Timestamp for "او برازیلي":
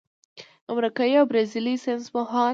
1.17-1.75